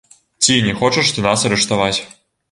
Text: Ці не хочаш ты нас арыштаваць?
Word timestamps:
Ці 0.45 0.55
не 0.67 0.71
хочаш 0.79 1.11
ты 1.17 1.25
нас 1.25 1.43
арыштаваць? 1.49 1.95